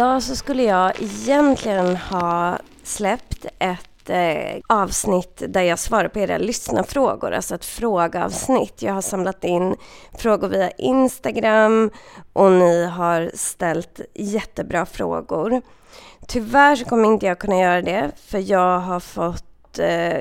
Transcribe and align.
Idag 0.00 0.22
så 0.22 0.36
skulle 0.36 0.62
jag 0.62 1.02
egentligen 1.02 1.96
ha 1.96 2.58
släppt 2.82 3.46
ett 3.58 4.10
eh, 4.10 4.60
avsnitt 4.66 5.42
där 5.48 5.62
jag 5.62 5.78
svarar 5.78 6.08
på 6.08 6.18
era 6.18 6.38
lyssnarfrågor, 6.38 7.32
alltså 7.32 7.54
ett 7.54 7.64
frågeavsnitt. 7.64 8.82
Jag 8.82 8.92
har 8.94 9.00
samlat 9.00 9.44
in 9.44 9.76
frågor 10.18 10.48
via 10.48 10.70
Instagram 10.70 11.90
och 12.32 12.52
ni 12.52 12.84
har 12.84 13.30
ställt 13.34 14.00
jättebra 14.14 14.86
frågor. 14.86 15.62
Tyvärr 16.28 16.76
så 16.76 16.84
kommer 16.84 17.08
inte 17.08 17.26
jag 17.26 17.38
kunna 17.38 17.56
göra 17.56 17.82
det 17.82 18.10
för 18.26 18.50
jag 18.50 18.78
har 18.78 19.00
fått 19.00 19.78
eh, 19.78 20.18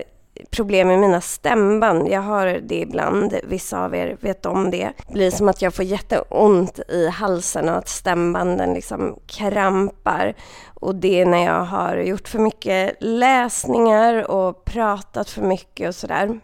problem 0.51 0.87
med 0.87 0.99
mina 0.99 1.21
stämband. 1.21 2.07
Jag 2.07 2.21
har 2.21 2.45
det 2.45 2.79
ibland, 2.79 3.33
vissa 3.43 3.85
av 3.85 3.95
er 3.95 4.17
vet 4.21 4.45
om 4.45 4.71
det. 4.71 4.91
Det 5.07 5.13
blir 5.13 5.31
som 5.31 5.49
att 5.49 5.61
jag 5.61 5.73
får 5.73 5.85
jätteont 5.85 6.79
i 6.79 7.07
halsen 7.07 7.69
och 7.69 7.75
att 7.75 7.87
stämbanden 7.87 8.73
liksom 8.73 9.19
krampar. 9.27 10.33
Och 10.73 10.95
det 10.95 11.21
är 11.21 11.25
när 11.25 11.45
jag 11.45 11.63
har 11.65 11.97
gjort 11.97 12.27
för 12.27 12.39
mycket 12.39 12.95
läsningar 12.99 14.31
och 14.31 14.65
pratat 14.65 15.29
för 15.29 15.41
mycket 15.41 15.87
och 15.87 15.95
sådär. 15.95 16.39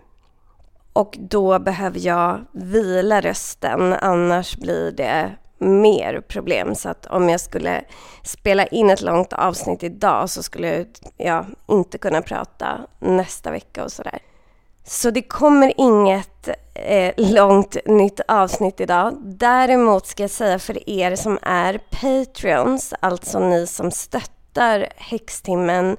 Och 0.93 1.17
då 1.19 1.59
behöver 1.59 1.99
jag 1.99 2.45
vila 2.51 3.21
rösten, 3.21 3.93
annars 3.93 4.57
blir 4.57 4.91
det 4.91 5.31
mer 5.57 6.21
problem. 6.21 6.75
Så 6.75 6.89
att 6.89 7.05
om 7.05 7.29
jag 7.29 7.39
skulle 7.39 7.83
spela 8.23 8.65
in 8.65 8.89
ett 8.89 9.01
långt 9.01 9.33
avsnitt 9.33 9.83
idag 9.83 10.29
så 10.29 10.43
skulle 10.43 10.85
jag 11.17 11.45
inte 11.67 11.97
kunna 11.97 12.21
prata 12.21 12.79
nästa 12.99 13.51
vecka 13.51 13.83
och 13.83 13.91
sådär. 13.91 14.19
Så 14.87 15.09
det 15.09 15.21
kommer 15.21 15.73
inget 15.77 16.49
eh, 16.73 17.13
långt 17.17 17.77
nytt 17.85 18.19
avsnitt 18.27 18.79
idag. 18.79 19.17
Däremot 19.23 20.05
ska 20.05 20.23
jag 20.23 20.29
säga 20.29 20.59
för 20.59 20.89
er 20.89 21.15
som 21.15 21.39
är 21.41 21.77
Patreons, 21.77 22.93
alltså 22.99 23.39
ni 23.39 23.67
som 23.67 23.91
stöttar 23.91 24.87
Häxtimmen 24.95 25.97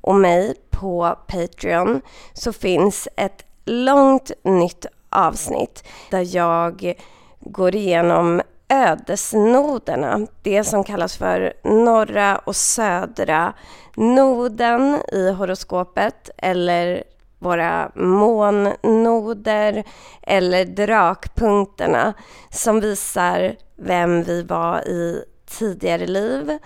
och 0.00 0.14
mig 0.14 0.54
på 0.70 1.18
Patreon, 1.26 2.00
så 2.32 2.52
finns 2.52 3.08
ett 3.16 3.44
långt 3.64 4.30
nytt 4.44 4.86
avsnitt 5.10 5.84
där 6.10 6.36
jag 6.36 6.94
går 7.40 7.74
igenom 7.74 8.42
ödesnoderna, 8.68 10.26
det 10.42 10.64
som 10.64 10.84
kallas 10.84 11.16
för 11.16 11.52
norra 11.64 12.38
och 12.38 12.56
södra 12.56 13.52
noden 13.96 15.00
i 15.12 15.30
horoskopet 15.30 16.30
eller 16.36 17.04
våra 17.38 17.90
månnoder 17.94 19.84
eller 20.22 20.64
drakpunkterna 20.64 22.14
som 22.50 22.80
visar 22.80 23.56
vem 23.76 24.22
vi 24.22 24.42
var 24.42 24.88
i 24.88 25.24
tidigare 25.46 26.06
liv 26.06 26.58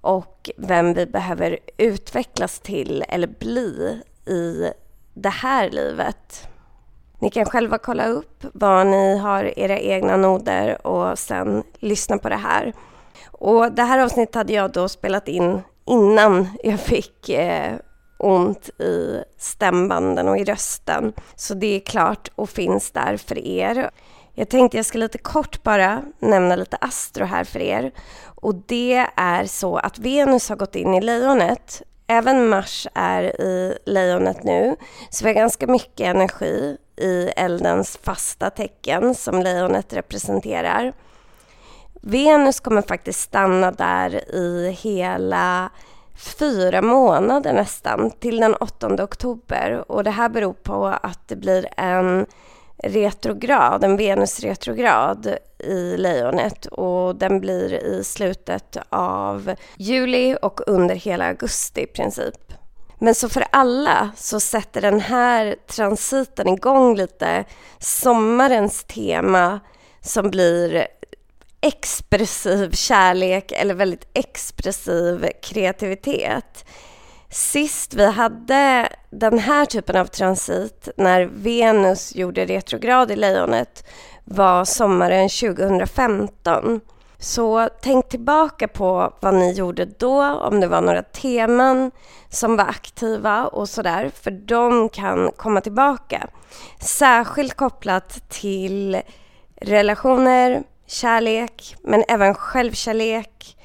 och 0.00 0.50
vem 0.56 0.94
vi 0.94 1.06
behöver 1.06 1.58
utvecklas 1.76 2.58
till 2.58 3.04
eller 3.08 3.26
bli 3.26 4.00
i 4.26 4.70
det 5.14 5.28
här 5.28 5.70
livet. 5.70 6.48
Ni 7.18 7.30
kan 7.30 7.44
själva 7.44 7.78
kolla 7.78 8.06
upp 8.06 8.44
var 8.52 8.84
ni 8.84 9.18
har 9.18 9.58
era 9.58 9.78
egna 9.78 10.16
noder 10.16 10.86
och 10.86 11.18
sen 11.18 11.62
lyssna 11.78 12.18
på 12.18 12.28
det 12.28 12.36
här. 12.36 12.72
Och 13.30 13.72
det 13.72 13.82
här 13.82 13.98
avsnittet 13.98 14.34
hade 14.34 14.52
jag 14.52 14.72
då 14.72 14.88
spelat 14.88 15.28
in 15.28 15.60
innan 15.86 16.48
jag 16.62 16.80
fick 16.80 17.28
eh, 17.28 17.74
ont 18.18 18.68
i 18.80 19.22
stämbanden 19.38 20.28
och 20.28 20.38
i 20.38 20.44
rösten. 20.44 21.12
Så 21.36 21.54
det 21.54 21.76
är 21.76 21.80
klart 21.80 22.30
och 22.34 22.50
finns 22.50 22.90
där 22.90 23.16
för 23.16 23.38
er. 23.38 23.90
Jag 24.34 24.48
tänkte 24.48 24.76
jag 24.76 24.86
ska 24.86 24.98
lite 24.98 25.18
kort 25.18 25.62
bara 25.62 26.02
nämna 26.18 26.56
lite 26.56 26.76
astro 26.76 27.24
här 27.24 27.44
för 27.44 27.60
er. 27.60 27.92
Och 28.24 28.54
det 28.54 29.06
är 29.16 29.44
så 29.44 29.76
att 29.76 29.98
Venus 29.98 30.48
har 30.48 30.56
gått 30.56 30.76
in 30.76 30.94
i 30.94 31.00
lejonet. 31.00 31.82
Även 32.08 32.48
Mars 32.48 32.86
är 32.94 33.40
i 33.40 33.78
lejonet 33.86 34.44
nu, 34.44 34.76
så 35.10 35.24
vi 35.24 35.30
har 35.30 35.34
ganska 35.34 35.66
mycket 35.66 36.06
energi 36.06 36.76
i 36.96 37.28
eldens 37.36 37.98
fasta 38.02 38.50
tecken 38.50 39.14
som 39.14 39.42
lejonet 39.42 39.92
representerar. 39.92 40.92
Venus 42.02 42.60
kommer 42.60 42.82
faktiskt 42.82 43.20
stanna 43.20 43.70
där 43.70 44.34
i 44.34 44.70
hela 44.80 45.70
fyra 46.38 46.82
månader 46.82 47.52
nästan, 47.52 48.10
till 48.10 48.40
den 48.40 48.54
8 48.54 49.04
oktober. 49.04 49.84
Och 49.88 50.04
det 50.04 50.10
här 50.10 50.28
beror 50.28 50.52
på 50.52 50.86
att 50.86 51.28
det 51.28 51.36
blir 51.36 51.68
en 51.76 52.26
retrograd, 52.82 53.84
en 53.84 53.96
Venus-retrograd 53.96 55.36
i 55.58 55.96
lejonet 55.96 56.66
och 56.66 57.16
den 57.16 57.40
blir 57.40 57.72
i 57.72 58.04
slutet 58.04 58.76
av 58.88 59.54
juli 59.76 60.36
och 60.42 60.60
under 60.66 60.94
hela 60.94 61.26
augusti 61.26 61.80
i 61.80 61.86
princip. 61.86 62.52
Men 62.98 63.14
så 63.14 63.28
för 63.28 63.44
alla 63.52 64.10
så 64.16 64.40
sätter 64.40 64.80
den 64.80 65.00
här 65.00 65.56
transiten 65.66 66.48
igång 66.48 66.96
lite 66.96 67.44
sommarens 67.78 68.84
tema 68.84 69.60
som 70.00 70.30
blir 70.30 70.86
expressiv 71.60 72.70
kärlek 72.70 73.52
eller 73.52 73.74
väldigt 73.74 74.08
expressiv 74.14 75.28
kreativitet. 75.42 76.64
Sist 77.30 77.94
vi 77.94 78.06
hade 78.06 78.88
den 79.10 79.38
här 79.38 79.66
typen 79.66 79.96
av 79.96 80.06
transit 80.06 80.88
när 80.96 81.24
Venus 81.24 82.14
gjorde 82.16 82.46
retrograd 82.46 83.10
i 83.10 83.16
lejonet 83.16 83.84
var 84.24 84.64
sommaren 84.64 85.28
2015. 85.28 86.80
Så 87.18 87.68
tänk 87.82 88.08
tillbaka 88.08 88.68
på 88.68 89.12
vad 89.20 89.34
ni 89.34 89.52
gjorde 89.52 89.84
då, 89.84 90.24
om 90.24 90.60
det 90.60 90.66
var 90.66 90.80
några 90.80 91.02
teman 91.02 91.90
som 92.28 92.56
var 92.56 92.64
aktiva 92.64 93.46
och 93.46 93.68
sådär, 93.68 94.10
för 94.14 94.30
de 94.30 94.88
kan 94.88 95.32
komma 95.36 95.60
tillbaka. 95.60 96.28
Särskilt 96.80 97.54
kopplat 97.54 98.28
till 98.28 99.02
relationer, 99.60 100.62
kärlek, 100.86 101.76
men 101.82 102.04
även 102.08 102.34
självkärlek, 102.34 103.56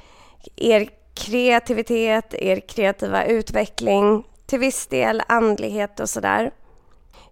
er 0.56 0.88
kreativitet, 1.14 2.34
er 2.34 2.60
kreativa 2.60 3.24
utveckling, 3.24 4.24
till 4.46 4.58
viss 4.58 4.86
del 4.86 5.22
andlighet 5.28 6.00
och 6.00 6.08
sådär. 6.08 6.50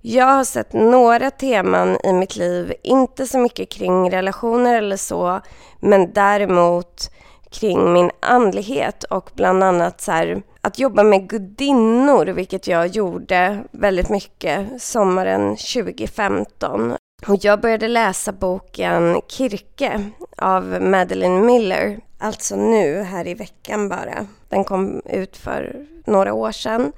Jag 0.01 0.27
har 0.27 0.45
sett 0.45 0.73
några 0.73 1.31
teman 1.31 1.97
i 2.05 2.13
mitt 2.13 2.37
liv, 2.37 2.75
inte 2.83 3.27
så 3.27 3.39
mycket 3.39 3.69
kring 3.69 4.11
relationer 4.11 4.79
eller 4.79 4.97
så, 4.97 5.41
men 5.81 6.13
däremot 6.13 7.11
kring 7.51 7.93
min 7.93 8.11
andlighet 8.21 9.05
och 9.05 9.31
bland 9.35 9.65
annat 9.65 10.01
så 10.01 10.13
här, 10.13 10.43
att 10.61 10.79
jobba 10.79 11.03
med 11.03 11.29
gudinnor, 11.29 12.27
vilket 12.27 12.67
jag 12.67 12.87
gjorde 12.87 13.65
väldigt 13.71 14.09
mycket 14.09 14.83
sommaren 14.83 15.57
2015. 15.57 16.97
Och 17.27 17.37
jag 17.41 17.61
började 17.61 17.89
läsa 17.89 18.33
boken 18.33 19.21
Kirke 19.29 20.11
av 20.37 20.83
Madeleine 20.83 21.41
Miller, 21.41 22.01
alltså 22.19 22.57
nu 22.57 23.03
här 23.03 23.27
i 23.27 23.35
veckan 23.35 23.89
bara. 23.89 24.27
Den 24.49 24.65
kom 24.65 25.03
ut 25.05 25.37
för 25.37 25.87
några 26.07 26.33
år 26.33 26.53
sedan 26.53 26.93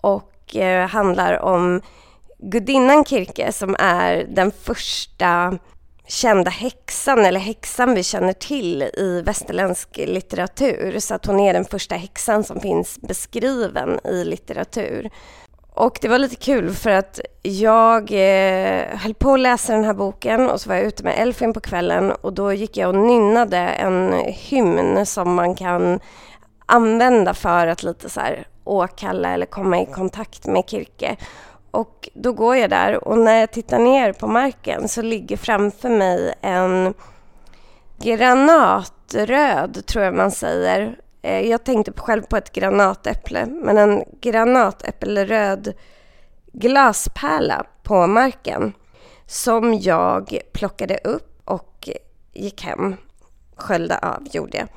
och 0.00 0.56
eh, 0.56 0.88
handlar 0.88 1.38
om 1.38 1.80
gudinnan 2.38 3.04
Kirke 3.04 3.52
som 3.52 3.76
är 3.78 4.26
den 4.28 4.50
första 4.50 5.58
kända 6.06 6.50
häxan 6.50 7.24
eller 7.24 7.40
häxan 7.40 7.94
vi 7.94 8.02
känner 8.02 8.32
till 8.32 8.82
i 8.82 9.22
västerländsk 9.24 9.96
litteratur. 9.96 10.98
Så 10.98 11.14
att 11.14 11.26
hon 11.26 11.40
är 11.40 11.52
den 11.52 11.64
första 11.64 11.94
häxan 11.94 12.44
som 12.44 12.60
finns 12.60 12.98
beskriven 13.00 14.00
i 14.04 14.24
litteratur. 14.24 15.10
Och 15.74 15.98
det 16.00 16.08
var 16.08 16.18
lite 16.18 16.36
kul 16.36 16.70
för 16.70 16.90
att 16.90 17.20
jag 17.42 18.10
eh, 18.10 18.86
höll 18.96 19.14
på 19.14 19.34
att 19.34 19.40
läsa 19.40 19.72
den 19.72 19.84
här 19.84 19.94
boken 19.94 20.50
och 20.50 20.60
så 20.60 20.68
var 20.68 20.76
jag 20.76 20.84
ute 20.84 21.04
med 21.04 21.18
Elfin 21.18 21.52
på 21.52 21.60
kvällen 21.60 22.12
och 22.12 22.32
då 22.32 22.52
gick 22.52 22.76
jag 22.76 22.88
och 22.88 22.94
nynnade 22.94 23.58
en 23.58 24.12
hymn 24.26 25.06
som 25.06 25.34
man 25.34 25.54
kan 25.54 26.00
använda 26.66 27.34
för 27.34 27.66
att 27.66 27.82
lite 27.82 28.10
så 28.10 28.20
här 28.20 28.46
åkalla 28.64 29.30
eller 29.30 29.46
komma 29.46 29.80
i 29.80 29.86
kontakt 29.86 30.46
med 30.46 30.64
Kirke. 30.66 31.16
Och 31.70 32.08
då 32.14 32.32
går 32.32 32.56
jag 32.56 32.70
där 32.70 33.08
och 33.08 33.18
när 33.18 33.40
jag 33.40 33.52
tittar 33.52 33.78
ner 33.78 34.12
på 34.12 34.26
marken 34.26 34.88
så 34.88 35.02
ligger 35.02 35.36
framför 35.36 35.88
mig 35.88 36.34
en 36.40 36.94
granatröd, 37.98 39.86
tror 39.86 40.04
jag 40.04 40.14
man 40.14 40.30
säger. 40.30 40.96
Eh, 41.22 41.40
jag 41.40 41.64
tänkte 41.64 41.92
själv 41.96 42.22
på 42.22 42.36
ett 42.36 42.52
granatäpple, 42.52 43.46
men 43.46 43.78
en 43.78 44.04
granatäppelröd 44.20 45.74
glaspärla 46.52 47.66
på 47.82 48.06
marken 48.06 48.72
som 49.26 49.74
jag 49.74 50.38
plockade 50.52 50.98
upp 51.04 51.40
och 51.44 51.88
gick 52.32 52.64
hem. 52.64 52.96
Sköljde 53.56 53.98
av, 53.98 54.22
gjorde 54.30 54.58
jag. 54.58 54.68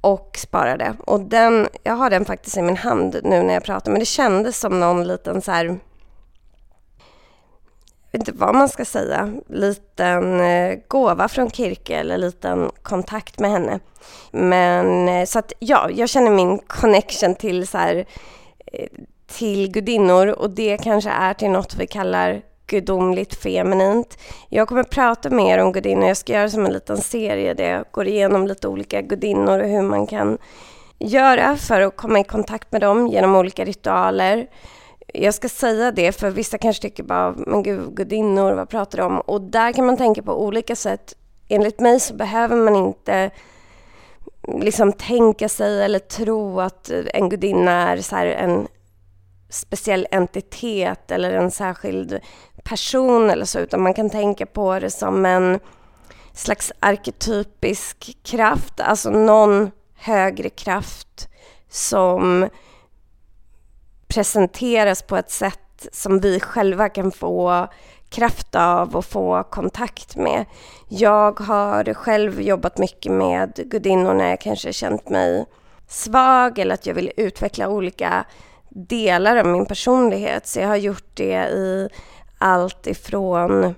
Och 0.00 0.36
sparade. 0.38 0.94
Och 1.06 1.20
den, 1.20 1.68
jag 1.82 1.94
har 1.94 2.10
den 2.10 2.24
faktiskt 2.24 2.56
i 2.56 2.62
min 2.62 2.76
hand 2.76 3.20
nu 3.24 3.42
när 3.42 3.54
jag 3.54 3.64
pratar, 3.64 3.90
men 3.90 4.00
det 4.00 4.06
kändes 4.06 4.60
som 4.60 4.80
någon 4.80 5.06
liten 5.06 5.42
så 5.42 5.52
här 5.52 5.78
vet 8.12 8.28
inte 8.28 8.32
vad 8.32 8.54
man 8.54 8.68
ska 8.68 8.84
säga, 8.84 9.32
liten 9.48 10.40
eh, 10.40 10.78
gåva 10.88 11.28
från 11.28 11.50
Kirke 11.50 11.96
eller 11.96 12.18
liten 12.18 12.70
kontakt 12.82 13.38
med 13.38 13.50
henne. 13.50 13.80
Men 14.30 15.08
eh, 15.08 15.24
så 15.24 15.38
att 15.38 15.52
ja, 15.58 15.90
jag 15.90 16.08
känner 16.08 16.30
min 16.30 16.58
connection 16.58 17.34
till 17.34 17.66
så 17.66 17.78
här, 17.78 18.06
eh, 18.72 18.88
till 19.26 19.72
gudinnor 19.72 20.26
och 20.26 20.50
det 20.50 20.78
kanske 20.78 21.10
är 21.10 21.34
till 21.34 21.50
något 21.50 21.74
vi 21.74 21.86
kallar 21.86 22.42
gudomligt 22.66 23.34
feminint. 23.34 24.18
Jag 24.48 24.68
kommer 24.68 24.82
prata 24.82 25.30
mer 25.30 25.58
om 25.58 25.72
gudinnor, 25.72 26.08
jag 26.08 26.16
ska 26.16 26.32
göra 26.32 26.50
som 26.50 26.66
en 26.66 26.72
liten 26.72 26.98
serie 26.98 27.54
där 27.54 27.70
jag 27.70 27.84
går 27.90 28.06
igenom 28.08 28.46
lite 28.46 28.68
olika 28.68 29.02
gudinnor 29.02 29.58
och 29.58 29.68
hur 29.68 29.82
man 29.82 30.06
kan 30.06 30.38
göra 30.98 31.56
för 31.56 31.80
att 31.80 31.96
komma 31.96 32.20
i 32.20 32.24
kontakt 32.24 32.72
med 32.72 32.80
dem 32.80 33.06
genom 33.06 33.36
olika 33.36 33.64
ritualer. 33.64 34.46
Jag 35.14 35.34
ska 35.34 35.48
säga 35.48 35.92
det, 35.92 36.12
för 36.12 36.30
vissa 36.30 36.58
kanske 36.58 36.82
tycker 36.82 37.02
bara, 37.02 37.34
men 37.36 37.62
gud, 37.62 37.94
gudinnor, 37.94 38.52
vad 38.52 38.68
pratar 38.68 38.98
du 38.98 39.04
om? 39.04 39.20
Och 39.20 39.40
där 39.40 39.72
kan 39.72 39.86
man 39.86 39.96
tänka 39.96 40.22
på 40.22 40.44
olika 40.44 40.76
sätt. 40.76 41.14
Enligt 41.48 41.80
mig 41.80 42.00
så 42.00 42.14
behöver 42.14 42.56
man 42.56 42.76
inte 42.76 43.30
mm, 44.48 44.62
liksom 44.62 44.92
tänka 44.92 45.48
sig 45.48 45.82
eller 45.82 45.98
tro 45.98 46.60
att 46.60 46.90
eh, 46.90 47.04
en 47.14 47.28
gudinna 47.28 47.72
är 47.72 47.96
så 47.96 48.16
en 48.16 48.68
speciell 49.48 50.06
entitet 50.10 51.10
eller 51.10 51.32
en 51.32 51.50
särskild 51.50 52.20
person 52.64 53.30
eller 53.30 53.44
så, 53.44 53.58
utan 53.58 53.82
man 53.82 53.94
kan 53.94 54.10
tänka 54.10 54.46
på 54.46 54.78
det 54.78 54.90
som 54.90 55.26
en 55.26 55.60
slags 56.32 56.72
arketypisk 56.80 58.16
kraft, 58.22 58.80
alltså 58.80 59.10
någon 59.10 59.70
högre 59.94 60.48
kraft 60.48 61.28
som 61.68 62.48
presenteras 64.10 65.02
på 65.02 65.16
ett 65.16 65.30
sätt 65.30 65.86
som 65.92 66.20
vi 66.20 66.40
själva 66.40 66.88
kan 66.88 67.12
få 67.12 67.68
kraft 68.10 68.54
av 68.54 68.96
och 68.96 69.04
få 69.04 69.42
kontakt 69.42 70.16
med. 70.16 70.44
Jag 70.88 71.40
har 71.40 71.94
själv 71.94 72.40
jobbat 72.40 72.78
mycket 72.78 73.12
med 73.12 73.54
gudinnor 73.70 74.14
när 74.14 74.30
jag 74.30 74.40
kanske 74.40 74.72
känt 74.72 75.08
mig 75.08 75.46
svag 75.88 76.58
eller 76.58 76.74
att 76.74 76.86
jag 76.86 76.94
vill 76.94 77.12
utveckla 77.16 77.68
olika 77.68 78.24
delar 78.68 79.36
av 79.36 79.46
min 79.46 79.66
personlighet. 79.66 80.46
Så 80.46 80.60
jag 80.60 80.68
har 80.68 80.76
gjort 80.76 81.10
det 81.14 81.48
i 81.48 81.88
allt 82.38 82.86
ifrån 82.86 83.74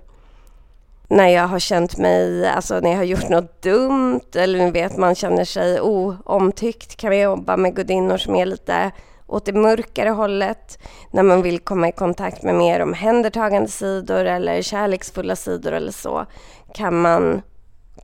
när 1.08 1.28
jag 1.28 1.48
har 1.48 1.58
känt 1.58 1.98
mig, 1.98 2.48
alltså 2.48 2.80
när 2.80 2.90
jag 2.90 2.96
har 2.96 3.04
gjort 3.04 3.28
något 3.28 3.62
dumt 3.62 4.30
eller 4.34 4.58
ni 4.58 4.70
vet 4.70 4.96
man 4.96 5.14
känner 5.14 5.44
sig 5.44 5.80
oomtyckt 5.80 6.96
kan 6.96 7.10
vi 7.10 7.20
jobba 7.20 7.56
med 7.56 7.76
gudinnor 7.76 8.16
som 8.16 8.34
är 8.34 8.46
lite 8.46 8.90
åt 9.32 9.44
det 9.44 9.52
mörkare 9.52 10.08
hållet. 10.08 10.78
När 11.10 11.22
man 11.22 11.42
vill 11.42 11.58
komma 11.58 11.88
i 11.88 11.92
kontakt 11.92 12.42
med 12.42 12.54
mer 12.54 12.82
omhändertagande 12.82 13.68
sidor 13.68 14.24
eller 14.24 14.62
kärleksfulla 14.62 15.36
sidor 15.36 15.72
eller 15.72 15.92
så 15.92 16.26
kan 16.74 17.00
man 17.00 17.42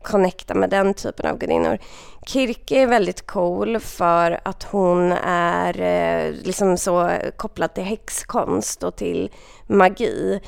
connecta 0.02 0.54
med 0.54 0.70
den 0.70 0.94
typen 0.94 1.30
av 1.30 1.38
gudinnor. 1.38 1.78
Kirke 2.26 2.82
är 2.82 2.86
väldigt 2.86 3.26
cool 3.26 3.80
för 3.80 4.40
att 4.42 4.62
hon 4.62 5.12
är 5.12 5.80
eh, 5.80 6.32
liksom 6.32 6.76
så 6.76 7.10
kopplad 7.36 7.74
till 7.74 7.84
häxkonst 7.84 8.82
och 8.82 8.96
till 8.96 9.30
magi. 9.66 10.40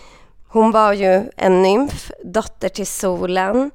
Hon 0.48 0.70
var 0.70 0.92
ju 0.92 1.22
en 1.36 1.62
nymf, 1.62 2.10
dotter 2.24 2.68
till 2.68 2.86
solen 2.86 3.70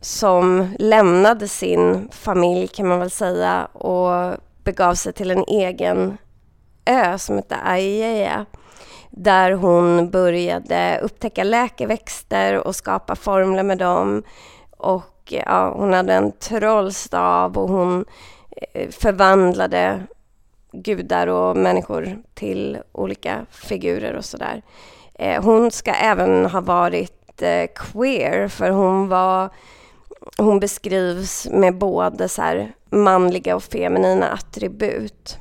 som 0.00 0.74
lämnade 0.78 1.48
sin 1.48 2.08
familj 2.12 2.68
kan 2.68 2.88
man 2.88 2.98
väl 2.98 3.10
säga 3.10 3.64
och 3.64 4.36
begav 4.64 4.94
sig 4.94 5.12
till 5.12 5.30
en 5.30 5.44
egen 5.48 6.18
ö 6.84 7.18
som 7.18 7.36
hette 7.36 7.56
Aiea 7.56 8.46
där 9.10 9.52
hon 9.52 10.10
började 10.10 11.00
upptäcka 11.02 11.44
läkeväxter 11.44 12.66
och 12.66 12.76
skapa 12.76 13.16
formler 13.16 13.62
med 13.62 13.78
dem. 13.78 14.22
Och 14.70 15.16
ja, 15.28 15.74
hon 15.76 15.92
hade 15.92 16.14
en 16.14 16.32
trollstav 16.32 17.58
och 17.58 17.68
hon 17.68 18.04
eh, 18.72 18.90
förvandlade 18.90 20.00
gudar 20.72 21.26
och 21.26 21.56
människor 21.56 22.18
till 22.34 22.78
olika 22.92 23.46
figurer 23.50 24.14
och 24.14 24.24
sådär. 24.24 24.62
Eh, 25.14 25.42
hon 25.42 25.70
ska 25.70 25.92
även 25.92 26.46
ha 26.46 26.60
varit 26.60 27.42
eh, 27.42 27.66
queer 27.74 28.48
för 28.48 28.70
hon 28.70 29.08
var 29.08 29.50
hon 30.38 30.60
beskrivs 30.60 31.46
med 31.50 31.78
både 31.78 32.28
så 32.28 32.42
här 32.42 32.72
manliga 32.90 33.56
och 33.56 33.62
feminina 33.62 34.28
attribut. 34.28 35.38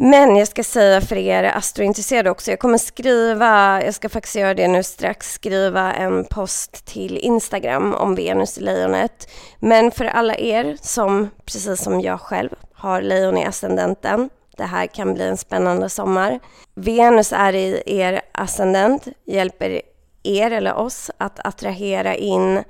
Men 0.00 0.36
jag 0.36 0.48
ska 0.48 0.64
säga 0.64 1.00
för 1.00 1.16
er 1.16 1.44
astrointresserade 1.44 2.30
också, 2.30 2.50
jag 2.50 2.58
kommer 2.58 2.78
skriva, 2.78 3.82
jag 3.84 3.94
ska 3.94 4.08
faktiskt 4.08 4.36
göra 4.36 4.54
det 4.54 4.68
nu 4.68 4.82
strax, 4.82 5.32
skriva 5.32 5.92
en 5.94 6.24
post 6.24 6.84
till 6.86 7.18
Instagram 7.18 7.94
om 7.94 8.14
Venus 8.14 8.58
i 8.58 8.60
lejonet. 8.60 9.30
Men 9.58 9.90
för 9.90 10.04
alla 10.04 10.36
er 10.36 10.76
som, 10.82 11.30
precis 11.44 11.82
som 11.82 12.00
jag 12.00 12.20
själv, 12.20 12.50
har 12.72 13.02
lejon 13.02 13.38
i 13.38 13.44
ascendenten, 13.44 14.30
det 14.56 14.64
här 14.64 14.86
kan 14.86 15.14
bli 15.14 15.24
en 15.24 15.36
spännande 15.36 15.88
sommar. 15.88 16.40
Venus 16.74 17.32
är 17.32 17.54
i 17.54 17.82
er 17.86 18.20
ascendent, 18.32 19.08
hjälper 19.24 19.82
er 20.22 20.50
eller 20.50 20.74
oss 20.74 21.10
att 21.18 21.46
attrahera 21.46 22.14
in 22.14 22.64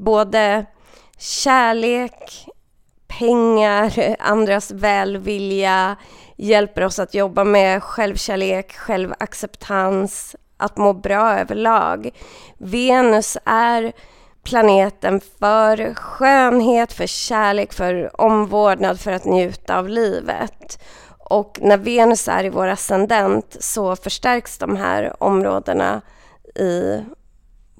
både 0.00 0.66
kärlek, 1.18 2.46
pengar, 3.18 4.16
andras 4.18 4.70
välvilja, 4.70 5.96
hjälper 6.36 6.84
oss 6.84 6.98
att 6.98 7.14
jobba 7.14 7.44
med 7.44 7.82
självkärlek, 7.82 8.72
självacceptans, 8.76 10.36
att 10.56 10.76
må 10.76 10.92
bra 10.92 11.38
överlag. 11.38 12.10
Venus 12.58 13.38
är 13.44 13.92
planeten 14.42 15.20
för 15.38 15.94
skönhet, 15.94 16.92
för 16.92 17.06
kärlek, 17.06 17.72
för 17.72 18.20
omvårdnad, 18.20 19.00
för 19.00 19.12
att 19.12 19.24
njuta 19.24 19.78
av 19.78 19.88
livet. 19.88 20.82
Och 21.18 21.58
när 21.62 21.76
Venus 21.76 22.28
är 22.28 22.44
i 22.44 22.48
vår 22.48 22.66
ascendent 22.66 23.56
så 23.60 23.96
förstärks 23.96 24.58
de 24.58 24.76
här 24.76 25.22
områdena 25.22 26.00
i 26.54 27.04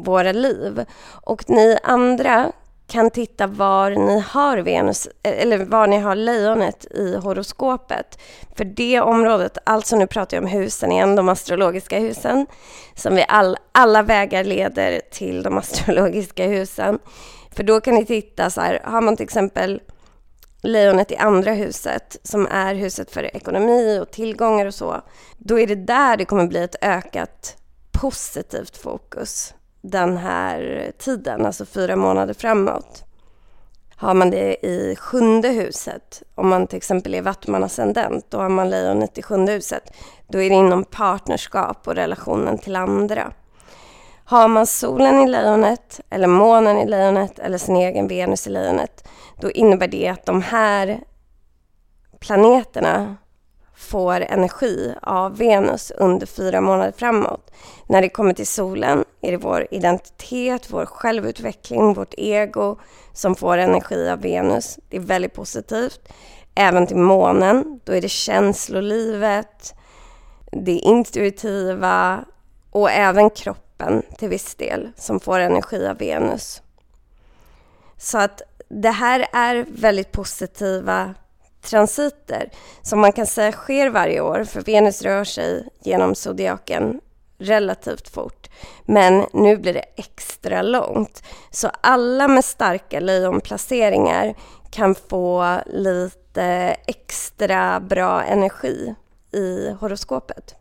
våra 0.02 0.32
liv. 0.32 0.84
Och 1.24 1.50
ni 1.50 1.78
andra 1.82 2.52
kan 2.90 3.10
titta 3.10 3.46
var 3.46 3.90
ni 3.90 4.20
har 4.20 4.58
Venus, 4.58 5.08
eh, 5.22 5.42
eller 5.42 5.58
var 5.64 5.86
ni 5.86 5.98
har 5.98 6.14
lejonet 6.14 6.84
i 6.90 7.16
horoskopet. 7.16 8.18
För 8.56 8.64
det 8.64 9.00
området, 9.00 9.58
alltså 9.64 9.96
nu 9.96 10.06
pratar 10.06 10.36
jag 10.36 10.44
om 10.44 10.50
husen 10.50 10.92
igen, 10.92 11.16
de 11.16 11.28
astrologiska 11.28 11.98
husen, 11.98 12.46
som 12.94 13.14
vi 13.14 13.24
all, 13.28 13.56
alla 13.72 14.02
vägar 14.02 14.44
leder 14.44 15.00
till 15.10 15.42
de 15.42 15.58
astrologiska 15.58 16.46
husen. 16.46 16.98
För 17.52 17.62
då 17.62 17.80
kan 17.80 17.94
ni 17.94 18.06
titta 18.06 18.50
så 18.50 18.60
här, 18.60 18.80
har 18.84 19.00
man 19.00 19.16
till 19.16 19.24
exempel 19.24 19.80
lejonet 20.62 21.10
i 21.10 21.16
andra 21.16 21.52
huset, 21.52 22.16
som 22.22 22.46
är 22.46 22.74
huset 22.74 23.10
för 23.10 23.36
ekonomi 23.36 23.98
och 24.02 24.10
tillgångar 24.10 24.66
och 24.66 24.74
så, 24.74 25.00
då 25.38 25.58
är 25.58 25.66
det 25.66 25.74
där 25.74 26.16
det 26.16 26.24
kommer 26.24 26.46
bli 26.46 26.62
ett 26.62 26.76
ökat 26.84 27.56
positivt 27.92 28.76
fokus 28.76 29.54
den 29.80 30.16
här 30.16 30.92
tiden, 30.98 31.46
alltså 31.46 31.66
fyra 31.66 31.96
månader 31.96 32.34
framåt. 32.34 33.04
Har 33.96 34.14
man 34.14 34.30
det 34.30 34.66
i 34.66 34.96
sjunde 34.96 35.48
huset, 35.48 36.22
om 36.34 36.48
man 36.48 36.66
till 36.66 36.76
exempel 36.76 37.14
är 37.14 37.22
vattumanascendent, 37.22 38.26
då 38.28 38.38
har 38.38 38.48
man 38.48 38.70
lejonet 38.70 39.18
i 39.18 39.22
sjunde 39.22 39.52
huset. 39.52 39.92
Då 40.28 40.42
är 40.42 40.50
det 40.50 40.56
inom 40.56 40.84
partnerskap 40.84 41.88
och 41.88 41.94
relationen 41.94 42.58
till 42.58 42.76
andra. 42.76 43.32
Har 44.24 44.48
man 44.48 44.66
solen 44.66 45.18
i 45.18 45.28
lejonet, 45.28 46.00
eller 46.10 46.26
månen 46.26 46.78
i 46.78 46.86
lejonet, 46.86 47.38
eller 47.38 47.58
sin 47.58 47.76
egen 47.76 48.08
Venus 48.08 48.46
i 48.46 48.50
lejonet, 48.50 49.08
då 49.40 49.50
innebär 49.50 49.88
det 49.88 50.08
att 50.08 50.26
de 50.26 50.42
här 50.42 51.00
planeterna 52.20 53.16
får 53.80 54.20
energi 54.20 54.94
av 55.02 55.36
Venus 55.36 55.90
under 55.90 56.26
fyra 56.26 56.60
månader 56.60 56.92
framåt. 56.96 57.50
När 57.86 58.02
det 58.02 58.08
kommer 58.08 58.32
till 58.32 58.46
solen 58.46 59.04
är 59.20 59.30
det 59.30 59.36
vår 59.36 59.66
identitet, 59.70 60.70
vår 60.70 60.86
självutveckling, 60.86 61.94
vårt 61.94 62.14
ego 62.16 62.78
som 63.12 63.34
får 63.34 63.58
energi 63.58 64.08
av 64.08 64.20
Venus. 64.20 64.78
Det 64.88 64.96
är 64.96 65.00
väldigt 65.00 65.34
positivt. 65.34 66.00
Även 66.54 66.86
till 66.86 66.96
månen, 66.96 67.80
då 67.84 67.92
är 67.92 68.00
det 68.00 68.08
känslolivet, 68.08 69.74
det 70.52 70.72
intuitiva 70.72 72.24
och 72.70 72.90
även 72.90 73.30
kroppen 73.30 74.02
till 74.18 74.28
viss 74.28 74.54
del 74.54 74.88
som 74.96 75.20
får 75.20 75.40
energi 75.40 75.86
av 75.86 75.98
Venus. 75.98 76.62
Så 77.96 78.18
att 78.18 78.42
det 78.68 78.90
här 78.90 79.26
är 79.32 79.66
väldigt 79.68 80.12
positiva 80.12 81.14
transiter 81.62 82.50
som 82.82 83.00
man 83.00 83.12
kan 83.12 83.26
säga 83.26 83.52
sker 83.52 83.88
varje 83.88 84.20
år, 84.20 84.44
för 84.44 84.60
Venus 84.60 85.02
rör 85.02 85.24
sig 85.24 85.68
genom 85.80 86.14
zodiaken 86.14 87.00
relativt 87.38 88.08
fort. 88.08 88.50
Men 88.84 89.26
nu 89.32 89.56
blir 89.56 89.74
det 89.74 89.84
extra 89.96 90.62
långt. 90.62 91.22
Så 91.50 91.70
alla 91.80 92.28
med 92.28 92.44
starka 92.44 93.00
lejonplaceringar 93.00 94.34
kan 94.70 94.94
få 94.94 95.56
lite 95.66 96.44
extra 96.86 97.80
bra 97.80 98.22
energi 98.22 98.94
i 99.32 99.70
horoskopet. 99.80 100.54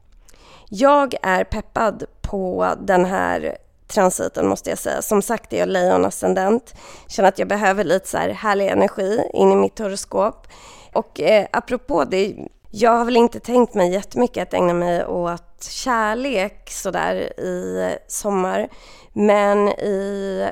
Jag 0.70 1.16
är 1.22 1.44
peppad 1.44 2.04
på 2.22 2.74
den 2.80 3.06
här 3.06 3.58
transiten 3.90 4.48
måste 4.48 4.70
jag 4.70 4.80
säga. 4.80 5.02
Som 5.02 5.22
sagt 5.22 5.54
är 5.54 5.58
jag 5.60 5.70
lejonascendent. 5.70 6.74
Känner 7.08 7.30
att 7.30 7.40
jag 7.40 7.48
behöver 7.48 7.84
lite 7.84 8.08
så 8.08 8.18
här 8.18 8.30
härlig 8.30 8.68
energi 8.68 9.24
in 9.34 9.52
i 9.52 9.56
mitt 9.56 9.80
horoskop. 9.80 10.48
Och 10.94 11.20
eh, 11.20 11.48
apropå 11.52 12.04
det, 12.06 12.36
jag 12.72 12.92
har 12.92 13.06
väl 13.06 13.18
inte 13.18 13.40
tänkt 13.40 13.74
mig 13.74 13.92
jättemycket 13.94 14.48
att 14.48 14.54
ägna 14.54 14.74
mig 14.74 15.06
åt 15.06 15.64
kärlek 15.70 16.70
sådär 16.72 17.16
i 17.40 17.90
sommar. 18.08 18.70
Men 19.14 19.70
i 19.70 20.46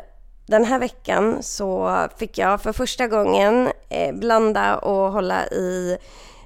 den 0.48 0.66
här 0.66 0.80
veckan 0.80 1.38
så 1.44 1.98
fick 2.18 2.38
jag 2.38 2.62
för 2.62 2.74
första 2.74 3.08
gången 3.08 3.72
eh, 3.90 4.16
blanda 4.16 4.78
och 4.78 5.12
hålla 5.12 5.48
i 5.48 5.98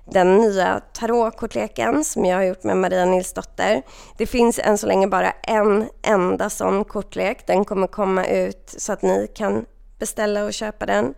den 0.05 0.38
nya 0.38 0.81
tarotkortleken 0.93 2.03
som 2.03 2.25
jag 2.25 2.38
har 2.38 2.43
gjort 2.43 2.63
med 2.63 2.77
Maria 2.77 3.05
Nilsdotter. 3.05 3.81
Det 4.17 4.25
finns 4.25 4.60
än 4.60 4.77
så 4.77 4.88
länge 4.88 5.08
bara 5.08 5.31
en 5.31 5.89
enda 6.01 6.50
sån 6.50 6.84
kortlek. 6.84 7.48
Den 7.48 7.65
kommer 7.65 7.88
komma 7.88 8.25
ut 8.25 8.75
så 8.77 8.93
att 8.93 9.01
ni 9.01 9.27
kan 9.36 9.65
beställa 10.00 10.43
och 10.43 10.53
köpa 10.53 10.86
den 10.86 11.13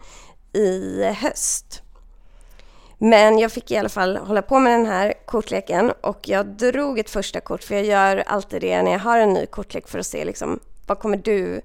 i 0.54 1.04
höst. 1.04 1.84
Men 2.98 3.40
jag 3.40 3.52
fick 3.52 3.72
i 3.72 3.78
alla 3.78 3.90
fall 3.90 4.18
hålla 4.18 4.42
på 4.42 4.60
med 4.60 4.74
den 4.74 4.86
här 4.86 5.13
kortleken 5.25 5.92
och 6.02 6.30
jag 6.30 6.46
drog 6.46 7.00
ett 7.00 7.10
första 7.10 7.40
kort 7.40 7.63
för 7.63 7.75
jag 7.75 7.86
gör 7.86 8.24
alltid 8.28 8.62
det 8.62 8.82
när 8.84 8.92
jag 8.92 9.00
har 9.00 9.20
en 9.20 9.34
ny 9.34 9.46
kortlek 9.46 9.88
för 9.88 10.00
att 10.00 10.06
se 10.06 10.25
liksom 10.25 10.60
vad 10.88 11.00
kommer 11.00 11.18
du 11.18 11.62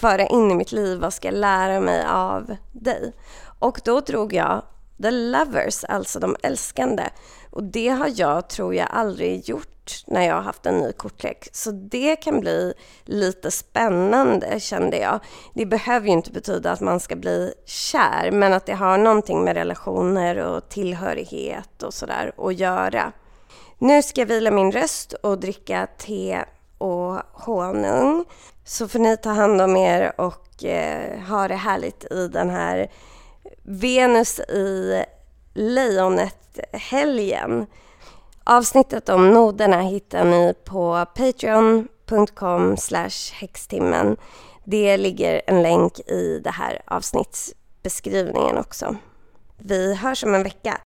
föra 0.00 0.26
in 0.26 0.50
i 0.50 0.54
mitt 0.54 0.72
liv? 0.72 1.00
Vad 1.00 1.14
ska 1.14 1.28
jag 1.28 1.34
lära 1.34 1.80
mig 1.80 2.04
av 2.06 2.56
dig? 2.72 3.12
Och 3.58 3.80
då 3.84 4.00
drog 4.00 4.32
jag 4.32 4.62
The 5.02 5.10
Lovers, 5.10 5.84
alltså 5.84 6.20
de 6.20 6.36
älskande. 6.42 7.02
Och 7.50 7.64
det 7.64 7.88
har 7.88 8.12
jag, 8.14 8.48
tror 8.48 8.74
jag, 8.74 8.88
aldrig 8.90 9.48
gjort 9.48 10.04
när 10.06 10.22
jag 10.26 10.34
har 10.34 10.42
haft 10.42 10.66
en 10.66 10.78
ny 10.78 10.92
kortlek. 10.92 11.48
Så 11.52 11.70
det 11.70 12.16
kan 12.16 12.40
bli 12.40 12.74
lite 13.04 13.50
spännande 13.50 14.60
kände 14.60 14.98
jag. 14.98 15.20
Det 15.54 15.66
behöver 15.66 16.06
ju 16.06 16.12
inte 16.12 16.32
betyda 16.32 16.72
att 16.72 16.80
man 16.80 17.00
ska 17.00 17.16
bli 17.16 17.54
kär, 17.64 18.30
men 18.30 18.52
att 18.52 18.66
det 18.66 18.74
har 18.74 18.98
någonting 18.98 19.44
med 19.44 19.56
relationer 19.56 20.36
och 20.36 20.68
tillhörighet 20.68 21.82
och 21.82 21.94
sådär 21.94 22.32
att 22.38 22.58
göra. 22.58 23.12
Nu 23.78 24.02
ska 24.02 24.20
jag 24.20 24.26
vila 24.26 24.50
min 24.50 24.72
röst 24.72 25.12
och 25.12 25.38
dricka 25.38 25.86
te 25.98 26.44
och 26.78 27.18
honung. 27.32 28.24
Så 28.64 28.88
får 28.88 28.98
ni 28.98 29.16
ta 29.16 29.30
hand 29.30 29.60
om 29.60 29.76
er 29.76 30.20
och 30.20 30.64
eh, 30.64 31.20
ha 31.20 31.48
det 31.48 31.54
härligt 31.54 32.04
i 32.12 32.28
den 32.28 32.50
här 32.50 32.90
Venus 33.62 34.40
i 34.40 35.04
lejonet-helgen. 35.54 37.66
Avsnittet 38.44 39.08
om 39.08 39.30
noderna 39.30 39.80
hittar 39.80 40.24
ni 40.24 40.54
på 40.64 41.06
patreon.com 41.14 42.76
häxtimmen. 43.32 44.16
Det 44.64 44.96
ligger 44.96 45.42
en 45.46 45.62
länk 45.62 46.00
i 46.00 46.40
det 46.44 46.50
här 46.50 46.82
avsnittsbeskrivningen 46.86 48.58
också. 48.58 48.96
Vi 49.58 49.94
hörs 49.94 50.24
om 50.24 50.34
en 50.34 50.42
vecka. 50.42 50.80